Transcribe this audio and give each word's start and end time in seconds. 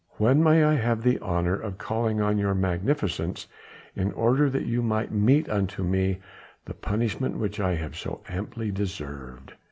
When 0.17 0.41
may 0.41 0.63
I 0.63 0.73
have 0.73 1.03
the 1.03 1.19
honour 1.19 1.53
of 1.53 1.77
calling 1.77 2.21
on 2.21 2.39
your 2.39 2.55
Magnificence 2.55 3.47
in 3.95 4.11
order 4.13 4.49
that 4.49 4.65
you 4.65 4.81
might 4.81 5.11
mete 5.11 5.47
unto 5.47 5.83
me 5.83 6.17
the 6.65 6.73
punishment 6.73 7.37
which 7.37 7.59
I 7.59 7.75
have 7.75 7.95
so 7.95 8.21
amply 8.27 8.71
deserved?" 8.71 9.53